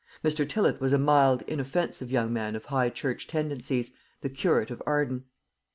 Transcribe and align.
Mr. 0.25 0.49
Tillott 0.49 0.81
was 0.81 0.93
a 0.93 0.97
mild 0.97 1.43
inoffensive 1.43 2.09
young 2.11 2.33
man 2.33 2.55
of 2.55 2.65
High 2.65 2.89
church 2.89 3.27
tendencies, 3.27 3.91
the 4.21 4.29
curate 4.31 4.71
of 4.71 4.81
Arden. 4.87 5.25